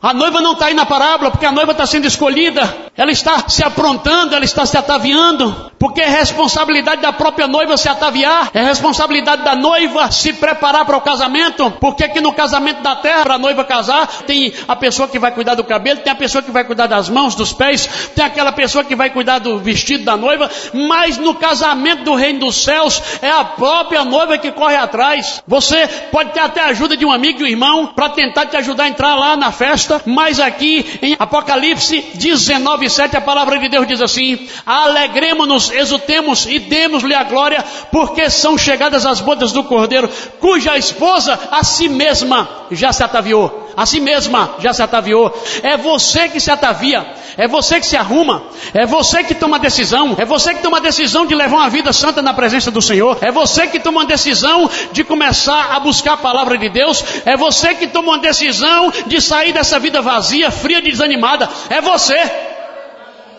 [0.00, 2.85] A noiva não está aí na parábola porque a noiva está sendo escolhida.
[2.96, 5.72] Ela está se aprontando, ela está se ataviando.
[5.78, 8.50] Porque é responsabilidade da própria noiva se ataviar.
[8.54, 11.70] É responsabilidade da noiva se preparar para o casamento.
[11.80, 15.32] Porque aqui no casamento da terra, para a noiva casar, tem a pessoa que vai
[15.32, 18.52] cuidar do cabelo, tem a pessoa que vai cuidar das mãos, dos pés, tem aquela
[18.52, 20.50] pessoa que vai cuidar do vestido da noiva.
[20.72, 25.42] Mas no casamento do reino dos céus, é a própria noiva que corre atrás.
[25.46, 28.56] Você pode ter até a ajuda de um amigo, de um irmão, para tentar te
[28.56, 33.68] ajudar a entrar lá na festa mas aqui em Apocalipse 19, 7, a palavra de
[33.68, 39.64] Deus diz assim: Alegremos-nos, exultemos e demos-lhe a glória, porque são chegadas as bodas do
[39.64, 40.08] Cordeiro,
[40.40, 45.32] cuja esposa a si mesma já se ataviou a si mesma já se ataviou.
[45.62, 50.16] É você que se atavia, é você que se arruma, é você que toma decisão,
[50.18, 53.18] é você que toma a decisão de levar uma vida santa na presença do Senhor,
[53.20, 57.36] é você que toma a decisão de começar a buscar a palavra de Deus, é
[57.36, 62.45] você que toma uma decisão de sair dessa vida vazia, fria, desanimada, é você.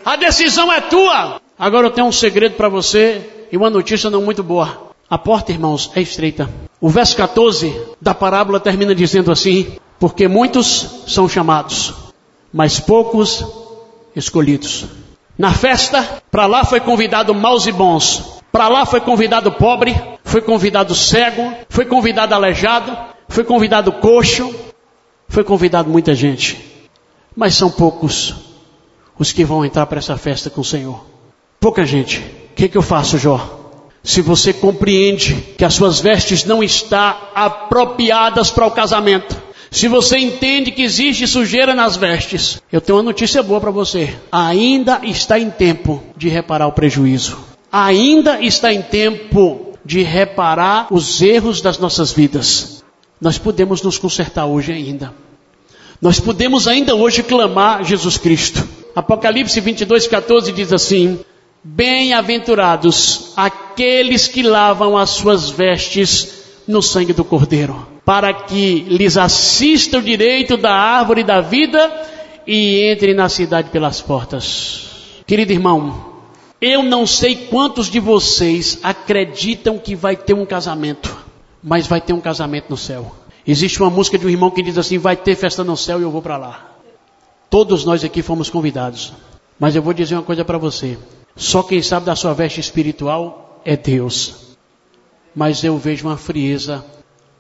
[0.08, 1.42] A decisão é tua.
[1.60, 4.94] Agora eu tenho um segredo para você e uma notícia não muito boa.
[5.10, 6.50] A porta, irmãos, é estreita.
[6.80, 11.94] O verso 14 da parábola termina dizendo assim: porque muitos são chamados,
[12.54, 13.46] mas poucos
[14.16, 14.86] escolhidos.
[15.38, 18.42] Na festa, para lá foi convidado maus e bons.
[18.50, 19.94] Para lá foi convidado pobre,
[20.24, 24.56] foi convidado cego, foi convidado aleijado, foi convidado coxo,
[25.28, 26.66] foi convidado muita gente.
[27.36, 28.47] Mas são poucos
[29.20, 31.04] os que vão entrar para essa festa com o Senhor.
[31.60, 32.20] Pouca gente.
[32.20, 33.56] O que, que eu faço, Jó?
[34.04, 39.36] Se você compreende que as suas vestes não estão apropriadas para o casamento,
[39.70, 44.16] se você entende que existe sujeira nas vestes, eu tenho uma notícia boa para você.
[44.32, 47.38] Ainda está em tempo de reparar o prejuízo.
[47.72, 52.84] Ainda está em tempo de reparar os erros das nossas vidas.
[53.20, 55.14] Nós podemos nos consertar hoje ainda.
[56.02, 58.68] Nós podemos ainda hoje clamar Jesus Cristo.
[58.98, 61.20] Apocalipse 22, 14 diz assim:
[61.64, 70.00] Bem-aventurados aqueles que lavam as suas vestes no sangue do Cordeiro para que lhes assista
[70.00, 71.94] o direito da árvore da vida
[72.48, 74.90] e entre na cidade pelas portas.
[75.28, 76.14] Querido irmão,
[76.60, 81.16] eu não sei quantos de vocês acreditam que vai ter um casamento,
[81.62, 83.16] mas vai ter um casamento no céu.
[83.46, 86.04] Existe uma música de um irmão que diz assim: vai ter festa no céu e
[86.04, 86.77] eu vou para lá.
[87.50, 89.14] Todos nós aqui fomos convidados.
[89.60, 90.98] Mas eu vou dizer uma coisa para você:
[91.36, 94.56] só quem sabe da sua veste espiritual é Deus.
[95.36, 96.84] Mas eu vejo uma frieza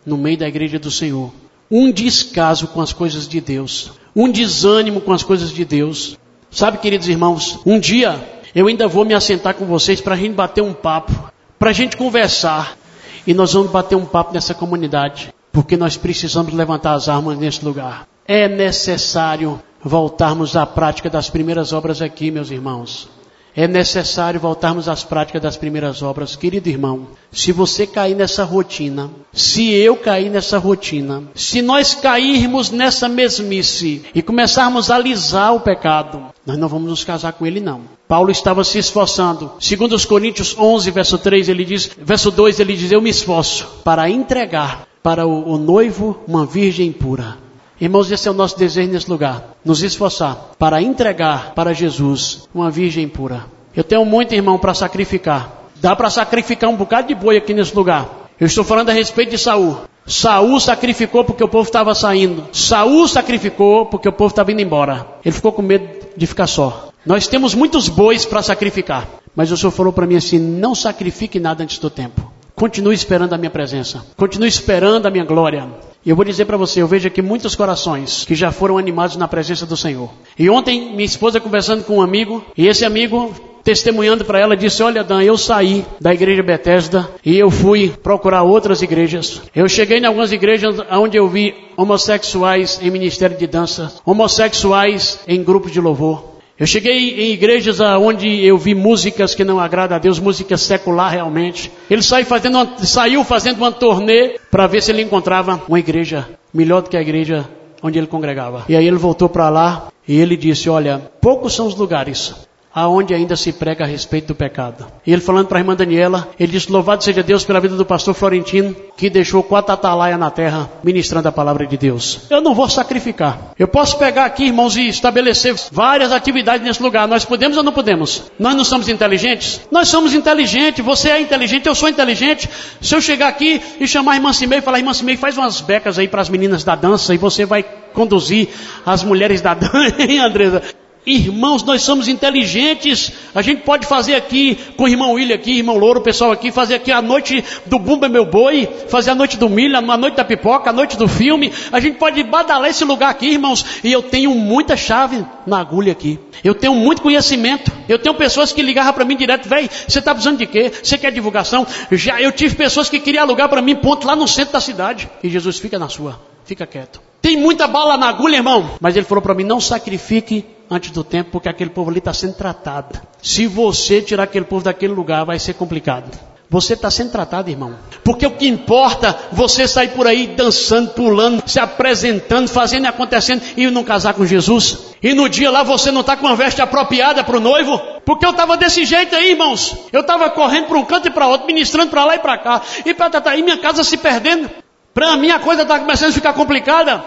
[0.05, 1.31] no meio da igreja do Senhor.
[1.69, 3.91] Um descaso com as coisas de Deus.
[4.15, 6.17] Um desânimo com as coisas de Deus.
[6.49, 10.33] Sabe, queridos irmãos, um dia eu ainda vou me assentar com vocês para a gente
[10.33, 12.77] bater um papo, para a gente conversar.
[13.25, 17.65] E nós vamos bater um papo nessa comunidade, porque nós precisamos levantar as armas nesse
[17.65, 18.07] lugar.
[18.25, 23.09] É necessário voltarmos à prática das primeiras obras aqui, meus irmãos
[23.57, 26.35] é necessário voltarmos às práticas das primeiras obras.
[26.35, 32.69] Querido irmão, se você cair nessa rotina, se eu cair nessa rotina, se nós cairmos
[32.69, 37.59] nessa mesmice e começarmos a alisar o pecado, nós não vamos nos casar com ele
[37.59, 37.81] não.
[38.07, 39.51] Paulo estava se esforçando.
[39.59, 43.67] Segundo os Coríntios 11, verso 3, ele diz, verso 2, ele diz: "Eu me esforço
[43.83, 47.46] para entregar para o, o noivo uma virgem pura."
[47.79, 49.55] Irmãos, esse é o nosso desejo nesse lugar.
[49.63, 53.45] Nos esforçar para entregar para Jesus uma virgem pura.
[53.75, 55.51] Eu tenho muito, irmão, para sacrificar.
[55.75, 58.29] Dá para sacrificar um bocado de boi aqui nesse lugar.
[58.39, 59.77] Eu estou falando a respeito de Saul.
[60.07, 62.47] Saul sacrificou porque o povo estava saindo.
[62.51, 65.05] Saul sacrificou porque o povo estava indo embora.
[65.23, 66.89] Ele ficou com medo de ficar só.
[67.05, 69.07] Nós temos muitos bois para sacrificar.
[69.35, 72.31] Mas o Senhor falou para mim assim: não sacrifique nada antes do tempo.
[72.55, 74.03] Continue esperando a minha presença.
[74.15, 75.67] Continue esperando a minha glória.
[76.07, 79.17] E eu vou dizer para você, eu vejo aqui muitos corações que já foram animados
[79.17, 80.09] na presença do Senhor.
[80.39, 84.81] E ontem, minha esposa conversando com um amigo, e esse amigo testemunhando para ela, disse:
[84.81, 89.41] Olha, Dan, eu saí da igreja Bethesda e eu fui procurar outras igrejas.
[89.53, 95.43] Eu cheguei em algumas igrejas onde eu vi homossexuais em ministério de dança, homossexuais em
[95.43, 96.36] grupos de louvor.
[96.59, 101.11] Eu cheguei em igrejas onde eu vi músicas que não agradam a Deus, música secular
[101.11, 101.71] realmente.
[101.87, 106.27] Ele saiu fazendo uma, saiu fazendo uma turnê para ver se ele encontrava uma igreja
[106.51, 107.47] melhor do que a igreja
[107.83, 108.65] onde ele congregava.
[108.67, 112.46] E aí ele voltou para lá e ele disse: Olha, poucos são os lugares
[112.77, 114.85] aonde ainda se prega a respeito do pecado.
[115.03, 117.83] E ele falando para a irmã Daniela, ele disse: Louvado seja Deus pela vida do
[117.83, 122.27] pastor Florentino, que deixou quatro atalaias na terra, ministrando a palavra de Deus.
[122.29, 123.55] Eu não vou sacrificar.
[123.57, 127.07] Eu posso pegar aqui, irmãos, e estabelecer várias atividades nesse lugar.
[127.07, 128.31] Nós podemos ou não podemos?
[128.37, 129.59] Nós não somos inteligentes?
[129.71, 130.85] Nós somos inteligentes.
[130.85, 132.47] Você é inteligente, eu sou inteligente.
[132.79, 135.61] Se eu chegar aqui e chamar a irmã Cimei e falar, irmã Cimei, faz umas
[135.61, 138.49] becas aí para as meninas da dança e você vai conduzir
[138.85, 140.61] as mulheres da dança, hein, Andresa?
[141.07, 143.13] Irmãos, nós somos inteligentes.
[143.33, 146.51] A gente pode fazer aqui, com o irmão William aqui, irmão Louro, o pessoal aqui,
[146.51, 150.15] fazer aqui a noite do Bumba Meu Boi, fazer a noite do milho, a noite
[150.15, 151.53] da pipoca, a noite do filme.
[151.71, 153.65] A gente pode badalar esse lugar aqui, irmãos.
[153.85, 156.19] E eu tenho muita chave na agulha aqui.
[156.43, 157.71] Eu tenho muito conhecimento.
[157.87, 160.69] Eu tenho pessoas que ligavam para mim direto, velho, você está precisando de quê?
[160.83, 161.65] Você quer divulgação?
[161.89, 165.09] Já eu tive pessoas que queriam alugar para mim ponto lá no centro da cidade.
[165.23, 166.99] E Jesus fica na sua, fica quieto.
[167.21, 168.71] Tem muita bala na agulha, irmão.
[168.81, 172.13] Mas ele falou para mim, não sacrifique antes do tempo, porque aquele povo ali está
[172.13, 172.99] sendo tratado.
[173.21, 176.09] Se você tirar aquele povo daquele lugar, vai ser complicado.
[176.49, 177.75] Você está sendo tratado, irmão.
[178.05, 183.41] Porque o que importa, você sair por aí dançando, pulando, se apresentando, fazendo e acontecendo
[183.57, 184.95] e não casar com Jesus.
[185.03, 187.77] E no dia lá você não está com uma veste apropriada para o noivo.
[188.05, 189.75] Porque eu estava desse jeito aí, irmãos.
[189.91, 192.61] Eu estava correndo para um canto e para outro, ministrando para lá e para cá.
[192.85, 194.49] E, pra, tá, e minha casa se perdendo.
[194.93, 197.03] Para mim a coisa está começando a ficar complicada.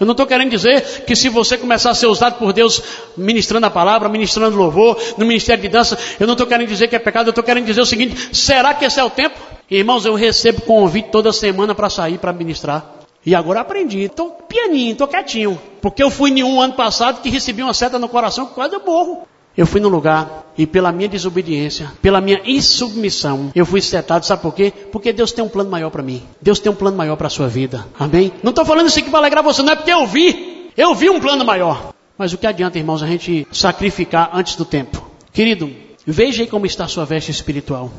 [0.00, 2.82] Eu não estou querendo dizer que se você começar a ser usado por Deus
[3.14, 6.96] ministrando a palavra, ministrando louvor, no ministério de dança, eu não estou querendo dizer que
[6.96, 9.38] é pecado, eu estou querendo dizer o seguinte: será que esse é o tempo?
[9.70, 12.94] Irmãos, eu recebo convite toda semana para sair para ministrar.
[13.24, 15.60] E agora aprendi, estou pianinho, estou quietinho.
[15.82, 18.74] Porque eu fui em um ano passado que recebi uma seta no coração que quase
[18.74, 19.28] eu morro.
[19.56, 24.24] Eu fui no lugar e pela minha desobediência, pela minha insubmissão, eu fui setado.
[24.24, 24.72] Sabe por quê?
[24.92, 26.22] Porque Deus tem um plano maior para mim.
[26.40, 27.86] Deus tem um plano maior para a sua vida.
[27.98, 28.32] Amém?
[28.42, 30.70] Não estou falando isso aqui para alegrar você, não é porque eu vi.
[30.76, 31.92] Eu vi um plano maior.
[32.16, 35.02] Mas o que adianta, irmãos, a gente sacrificar antes do tempo?
[35.32, 35.70] Querido,
[36.06, 37.90] veja aí como está a sua veste espiritual.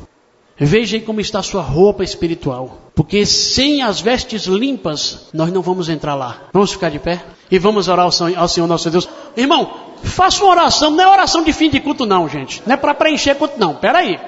[0.58, 2.78] Veja aí como está a sua roupa espiritual.
[2.94, 6.42] Porque sem as vestes limpas, nós não vamos entrar lá.
[6.52, 7.24] Vamos ficar de pé?
[7.50, 9.08] E vamos orar ao Senhor nosso Deus.
[9.36, 12.62] Irmão, Faça uma oração, não é oração de fim de culto não, gente.
[12.66, 14.18] Não é para preencher culto não, peraí.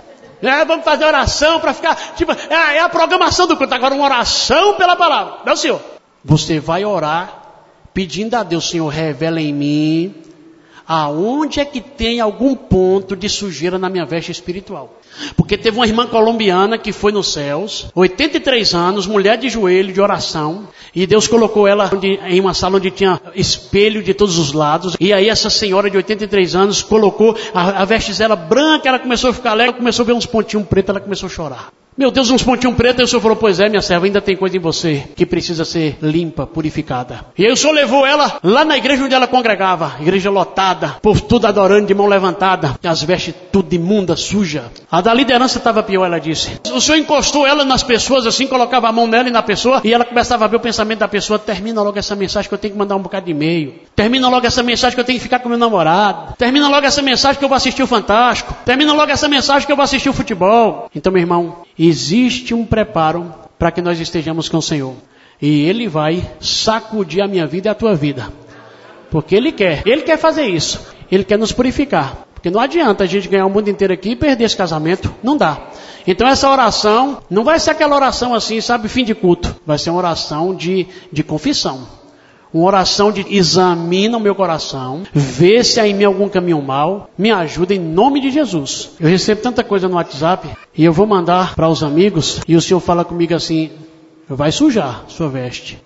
[0.40, 4.04] É, vamos fazer oração para ficar, tipo, é, é, a programação do culto, agora uma
[4.04, 5.38] oração pela palavra.
[5.44, 5.80] Não, Senhor.
[6.24, 7.42] Você vai orar
[7.92, 10.14] pedindo a Deus, Senhor, revela em mim
[10.86, 15.00] aonde é que tem algum ponto de sujeira na minha veste espiritual.
[15.36, 20.00] Porque teve uma irmã colombiana que foi nos céus, 83 anos, mulher de joelho, de
[20.00, 21.90] oração, e Deus colocou ela
[22.26, 25.96] em uma sala onde tinha espelho de todos os lados, e aí essa senhora de
[25.96, 30.06] 83 anos colocou a, a veste dela branca, ela começou a ficar alegre, começou a
[30.06, 31.83] ver uns pontinhos pretos, ela começou a chorar.
[31.96, 33.00] Meu Deus, uns pontinhos pretos.
[33.00, 35.64] E o Senhor falou, pois é, minha serva, ainda tem coisa em você que precisa
[35.64, 37.26] ser limpa, purificada.
[37.38, 39.94] E aí o Senhor levou ela lá na igreja onde ela congregava.
[40.00, 42.74] Igreja lotada, povo tudo adorando de mão levantada.
[42.82, 44.64] As vestes tudo imunda, suja.
[44.90, 46.60] A da liderança estava pior, ela disse.
[46.72, 49.80] O Senhor encostou ela nas pessoas assim, colocava a mão nela e na pessoa.
[49.84, 51.38] E ela começava a ver o pensamento da pessoa.
[51.38, 53.74] Termina logo essa mensagem que eu tenho que mandar um bocado de e-mail.
[53.94, 56.34] Termina logo essa mensagem que eu tenho que ficar com meu namorado.
[56.36, 58.52] Termina logo essa mensagem que eu vou assistir o Fantástico.
[58.64, 60.90] Termina logo essa mensagem que eu vou assistir o futebol.
[60.92, 64.94] Então, meu irmão, existe um preparo para que nós estejamos com o Senhor.
[65.40, 68.32] E Ele vai sacudir a minha vida e a tua vida.
[69.10, 69.82] Porque Ele quer.
[69.86, 70.80] Ele quer fazer isso.
[71.10, 72.26] Ele quer nos purificar.
[72.34, 75.14] Porque não adianta a gente ganhar o mundo inteiro aqui e perder esse casamento.
[75.22, 75.68] Não dá.
[76.06, 79.56] Então essa oração não vai ser aquela oração assim, sabe, fim de culto.
[79.66, 81.86] Vai ser uma oração de, de confissão.
[82.54, 87.10] Uma oração de examina o meu coração, vê se há em mim algum caminho mal,
[87.18, 88.90] me ajuda em nome de Jesus.
[89.00, 92.60] Eu recebo tanta coisa no WhatsApp e eu vou mandar para os amigos e o
[92.60, 93.72] Senhor fala comigo assim:
[94.28, 95.82] vai sujar sua veste.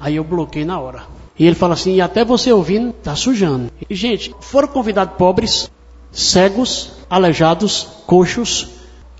[0.00, 1.02] Aí eu bloqueei na hora.
[1.38, 3.70] E ele fala assim: e até você ouvindo, tá sujando.
[3.90, 5.70] E, gente, foram convidados pobres,
[6.10, 8.66] cegos, aleijados, coxos.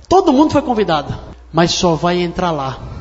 [0.09, 1.15] Todo mundo foi convidado,
[1.53, 2.99] mas só vai entrar lá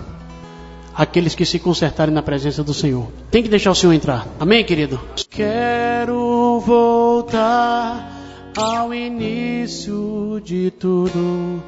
[0.98, 3.08] aqueles que se consertarem na presença do Senhor.
[3.30, 4.28] Tem que deixar o Senhor entrar.
[4.40, 5.00] Amém, querido?
[5.30, 8.12] Quero voltar
[8.58, 11.62] ao início de tudo.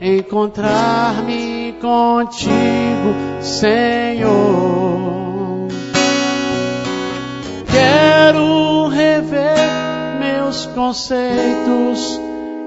[0.00, 4.32] Encontrar-me contigo, Senhor.
[7.70, 12.18] Quero rever meus conceitos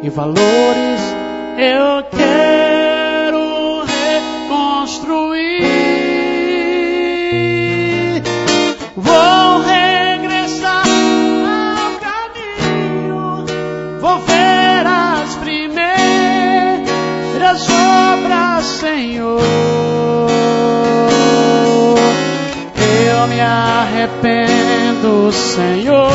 [0.03, 1.01] e valores.
[1.57, 2.84] Eu quero
[17.95, 19.39] obras, Senhor.
[23.07, 26.11] Eu me arrependo, Senhor.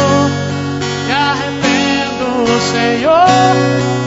[1.06, 3.99] Me arrependo, Senhor.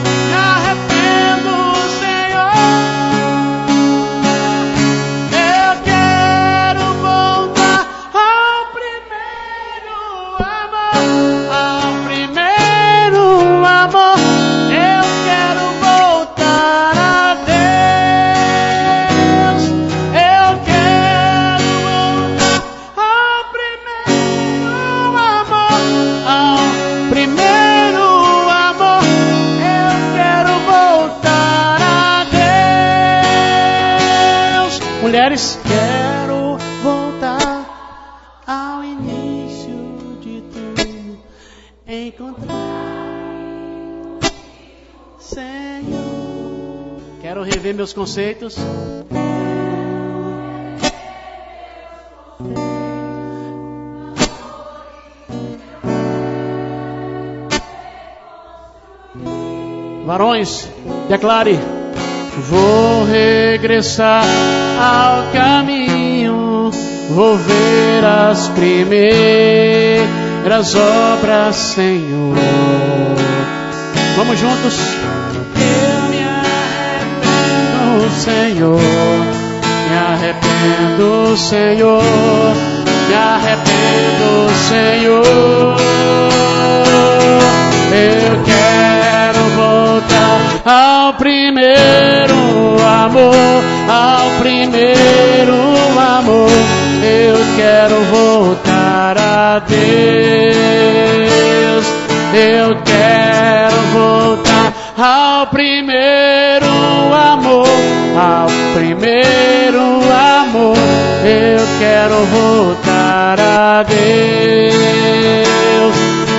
[35.34, 39.74] Quero voltar ao início
[40.20, 41.18] de tudo.
[41.88, 42.54] Encontrar
[45.18, 47.00] Senhor.
[47.20, 48.56] Quero rever meus conceitos.
[60.06, 60.68] Varões,
[61.08, 61.58] declare:
[62.36, 64.24] Vou regressar
[64.76, 66.70] ao caminho,
[67.10, 69.14] vou ver as primeiras
[70.74, 72.34] obras, Senhor.
[74.16, 74.78] Vamos juntos.
[75.56, 76.24] Eu me
[77.04, 78.80] arrependo, Senhor.
[79.88, 82.02] Me arrependo, Senhor.
[83.08, 85.76] Me arrependo, Senhor.
[87.92, 88.73] Eu quero
[90.64, 92.34] ao primeiro
[92.82, 95.54] amor, ao primeiro
[95.98, 96.48] amor.
[97.02, 99.84] Eu quero voltar a Deus.
[102.32, 106.66] Eu quero voltar ao primeiro
[107.12, 107.68] amor,
[108.16, 110.78] ao primeiro amor.
[111.24, 114.04] Eu quero voltar a Deus.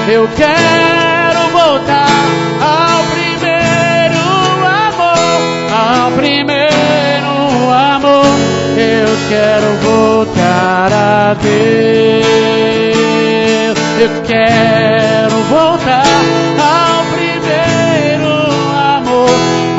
[0.08, 2.05] Eu quero voltar
[9.16, 11.56] Eu quero voltar a Deus.
[13.98, 16.04] Eu quero voltar
[16.60, 18.28] ao primeiro
[18.76, 19.30] amor,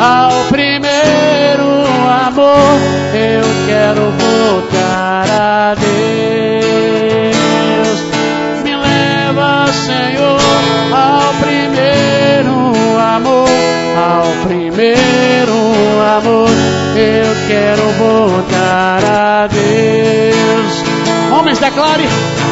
[0.01, 1.69] ao primeiro
[2.27, 2.81] amor.
[3.13, 6.97] Eu quero voltar a Deus.
[8.65, 10.41] Me leva, Senhor,
[10.95, 13.51] ao primeiro amor,
[13.99, 15.59] ao primeiro
[16.17, 16.49] amor.
[16.97, 19.06] Eu quero voltar.
[21.57, 22.05] Homens, declare: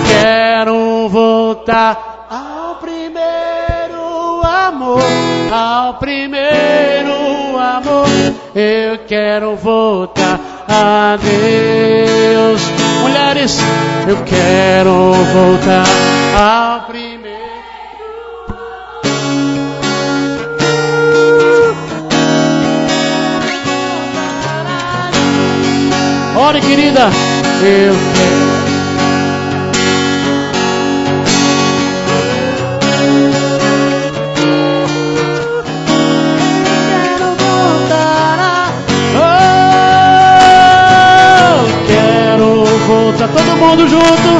[0.09, 5.03] Quero voltar ao primeiro amor,
[5.53, 8.07] ao primeiro amor.
[8.55, 12.63] Eu quero voltar a Deus.
[13.03, 13.59] Mulheres,
[14.09, 15.85] eu quero voltar
[16.39, 17.35] ao primeiro.
[26.37, 27.11] Ore, querida.
[27.63, 27.95] Eu.
[27.95, 28.44] Quero
[43.35, 44.31] Todo mundo junto.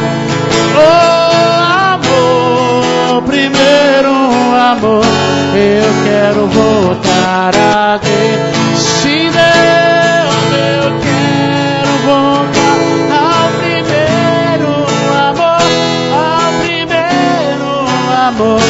[0.77, 4.15] Oh, amor, primeiro
[4.73, 5.05] amor.
[5.57, 8.79] Eu quero voltar a Deus.
[8.79, 12.79] Sim, Deus, eu quero voltar
[13.11, 14.71] ao primeiro
[15.29, 15.63] amor,
[16.15, 17.71] ao primeiro
[18.29, 18.61] amor.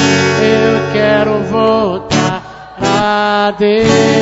[0.41, 2.43] Eu quero voltar
[2.81, 4.14] a Deus.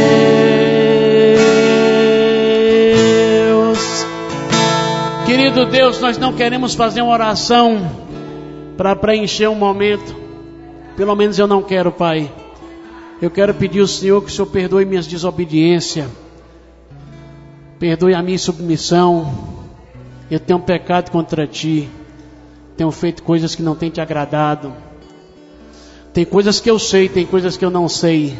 [5.62, 7.88] Querido Deus, nós não queremos fazer uma oração
[8.76, 10.12] para preencher um momento.
[10.96, 12.32] Pelo menos eu não quero, Pai.
[13.20, 16.08] Eu quero pedir ao Senhor que o Senhor perdoe minhas desobediências.
[17.78, 19.32] Perdoe a minha submissão.
[20.28, 21.88] Eu tenho pecado contra ti.
[22.76, 24.72] Tenho feito coisas que não têm te agradado.
[26.12, 28.36] Tem coisas que eu sei, tem coisas que eu não sei.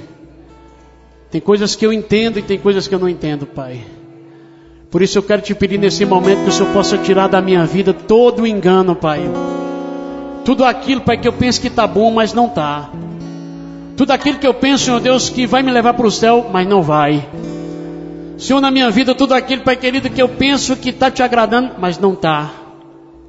[1.30, 4.01] Tem coisas que eu entendo e tem coisas que eu não entendo, Pai.
[4.92, 7.64] Por isso eu quero te pedir nesse momento que o Senhor possa tirar da minha
[7.64, 9.22] vida todo o engano, Pai.
[10.44, 12.90] Tudo aquilo, Pai, que eu penso que está bom, mas não está.
[13.96, 16.68] Tudo aquilo que eu penso, Senhor Deus, que vai me levar para o céu, mas
[16.68, 17.26] não vai.
[18.36, 21.70] Senhor, na minha vida, tudo aquilo, Pai querido, que eu penso que está te agradando,
[21.78, 22.50] mas não está.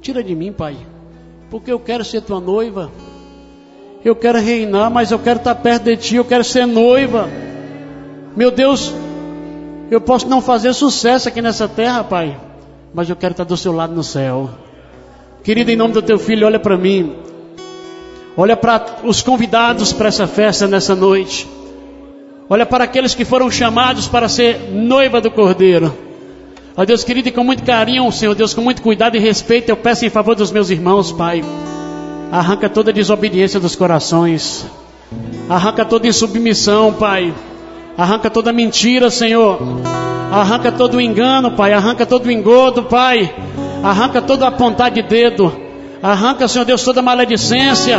[0.02, 0.76] Tira de mim, Pai,
[1.48, 2.90] porque eu quero ser tua noiva.
[4.04, 7.26] Eu quero reinar, mas eu quero estar perto de ti, eu quero ser noiva.
[8.36, 8.92] Meu Deus,
[9.90, 12.36] eu posso não fazer sucesso aqui nessa terra, Pai,
[12.92, 14.50] mas eu quero estar do seu lado no céu.
[15.42, 17.14] Querido, em nome do teu filho, olha para mim.
[18.36, 21.46] Olha para os convidados para essa festa nessa noite.
[22.48, 25.94] Olha para aqueles que foram chamados para ser noiva do Cordeiro.
[26.76, 29.76] Ó Deus querido, e com muito carinho, Senhor Deus, com muito cuidado e respeito, eu
[29.76, 31.44] peço em favor dos meus irmãos, Pai.
[32.32, 34.66] Arranca toda desobediência dos corações.
[35.48, 37.32] Arranca toda insubmissão, Pai.
[37.96, 39.58] Arranca toda mentira, Senhor.
[40.32, 41.72] Arranca todo engano, Pai.
[41.72, 43.32] Arranca todo engodo, Pai.
[43.82, 45.52] Arranca toda a de dedo.
[46.02, 47.98] Arranca, Senhor Deus, toda maledicência.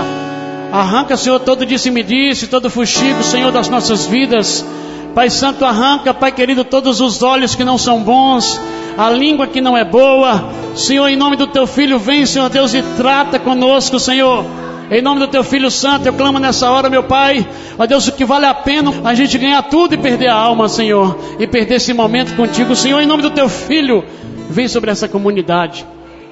[0.71, 4.65] Arranca, Senhor, todo disse-me-disse, todo fuxico, Senhor, das nossas vidas.
[5.13, 8.59] Pai Santo, arranca, Pai querido, todos os olhos que não são bons,
[8.97, 10.49] a língua que não é boa.
[10.75, 14.43] Senhor, em nome do Teu Filho, vem, Senhor Deus, e trata conosco, Senhor.
[14.89, 17.45] Em nome do Teu Filho Santo, eu clamo nessa hora, meu Pai.
[17.77, 20.69] Ó Deus, o que vale a pena a gente ganhar tudo e perder a alma,
[20.69, 21.17] Senhor.
[21.39, 24.03] E perder esse momento contigo, Senhor, em nome do Teu Filho,
[24.49, 25.85] vem sobre essa comunidade.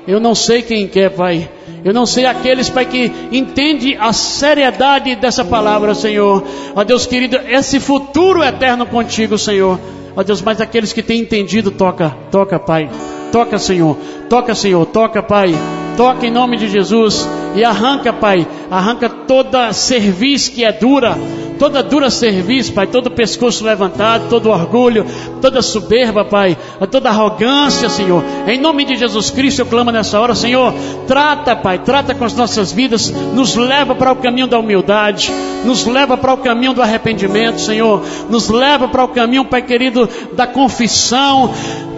[0.08, 1.50] Eu não sei quem quer, Pai.
[1.84, 6.44] Eu não sei aqueles, Pai, que entende a seriedade dessa palavra, Senhor.
[6.76, 9.80] Ó Deus querido, esse futuro eterno contigo, Senhor.
[10.16, 12.90] Ó Deus, mas aqueles que têm entendido, toca, toca, Pai.
[13.32, 13.98] Toca, Senhor.
[14.30, 14.86] Toca, Senhor.
[14.86, 15.56] Toca, Pai.
[15.96, 17.28] Toca em nome de Jesus.
[17.56, 18.48] E arranca, Pai.
[18.70, 21.18] Arranca toda serviço que é dura.
[21.58, 25.06] Toda dura serviço, Pai, todo pescoço levantado, todo orgulho,
[25.42, 26.58] toda soberba, Pai,
[26.92, 28.24] toda arrogância, Senhor.
[28.48, 30.74] Em nome de Jesus Cristo eu clamo nessa hora, Senhor,
[31.08, 35.32] trata, Pai, trata com as nossas vidas, nos leva para o caminho da humildade,
[35.64, 40.10] nos leva para o caminho do arrependimento, Senhor, nos leva para o caminho, Pai querido,
[40.34, 41.50] da confissão,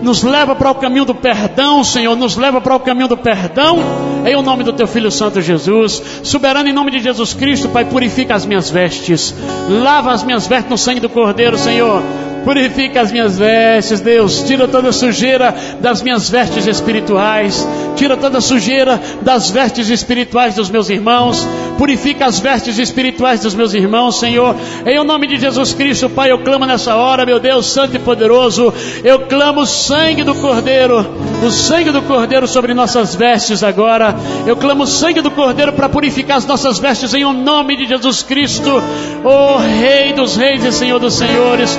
[0.06, 3.80] nos leva para o caminho do perdão, Senhor, nos leva para o caminho do perdão,
[4.24, 7.86] em o nome do Teu Filho Santo Jesus, soberano em nome de Jesus Cristo, Pai,
[7.86, 9.36] purifica as minhas vestes,
[9.68, 12.04] Lava as minhas vestes no sangue do Cordeiro, Senhor.
[12.46, 14.44] Purifica as minhas vestes, Deus.
[14.44, 17.68] Tira toda a sujeira das minhas vestes espirituais.
[17.96, 21.46] Tira toda a sujeira das vestes espirituais dos meus irmãos.
[21.76, 24.56] Purifica as vestes espirituais dos meus irmãos, Senhor.
[24.86, 28.72] Em nome de Jesus Cristo, Pai, eu clamo nessa hora, meu Deus, santo e poderoso.
[29.04, 31.04] Eu clamo o sangue do Cordeiro.
[31.44, 34.16] O sangue do Cordeiro sobre nossas vestes agora.
[34.46, 38.22] Eu clamo o sangue do Cordeiro para purificar as nossas vestes em nome de Jesus
[38.22, 38.84] Cristo.
[39.24, 41.76] Oh, Rei dos Reis e Senhor dos Senhores.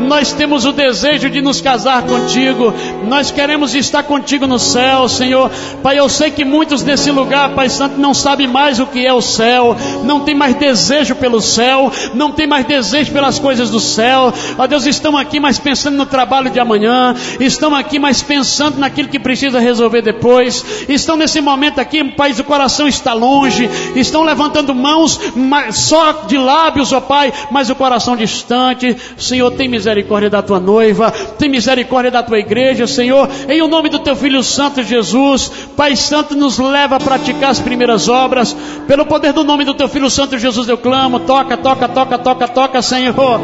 [0.00, 2.72] Nós temos o desejo de nos casar contigo.
[3.06, 5.50] Nós queremos estar contigo no céu, Senhor.
[5.82, 9.12] Pai, eu sei que muitos desse lugar, Pai Santo, não sabem mais o que é
[9.12, 13.80] o céu, não tem mais desejo pelo céu, não tem mais desejo pelas coisas do
[13.80, 14.32] céu.
[14.58, 19.08] Ó Deus, estão aqui mais pensando no trabalho de amanhã, estão aqui mais pensando naquilo
[19.08, 20.64] que precisa resolver depois.
[20.88, 25.20] Estão nesse momento aqui, Pai, o coração está longe, estão levantando mãos
[25.72, 28.96] só de lábios, ó Pai, mas o coração distante.
[29.16, 33.68] Senhor, tem misericórdia misericórdia da tua noiva, tem misericórdia da tua igreja, Senhor, em o
[33.68, 38.56] nome do teu Filho Santo Jesus, Pai Santo, nos leva a praticar as primeiras obras,
[38.86, 42.48] pelo poder do nome do teu Filho Santo Jesus, eu clamo, toca, toca, toca, toca,
[42.48, 43.40] toca, Senhor.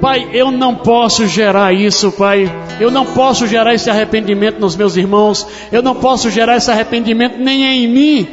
[0.00, 2.52] Pai, eu não posso gerar isso, Pai.
[2.78, 5.46] Eu não posso gerar esse arrependimento nos meus irmãos.
[5.72, 8.28] Eu não posso gerar esse arrependimento nem em mim.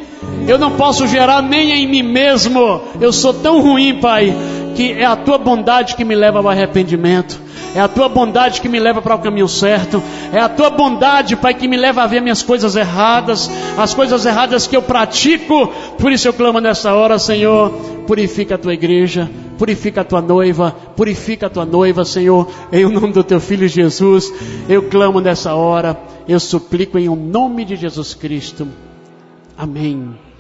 [0.48, 2.82] Eu não posso gerar nem em mim mesmo.
[3.00, 4.36] Eu sou tão ruim, Pai,
[4.76, 7.40] que é a tua bondade que me leva ao arrependimento.
[7.74, 10.04] É a tua bondade que me leva para o caminho certo.
[10.34, 14.26] É a tua bondade, Pai, que me leva a ver minhas coisas erradas, as coisas
[14.26, 15.68] erradas que eu pratico.
[15.98, 17.70] Por isso eu clamo nessa hora, Senhor,
[18.06, 23.14] purifica a tua igreja, purifica a tua noiva, purifica a tua noiva, Senhor, em nome
[23.14, 24.32] do teu filho Jesus.
[24.68, 25.98] Eu clamo nessa hora,
[26.28, 28.68] eu suplico em o nome de Jesus Cristo.
[29.58, 30.31] Amém.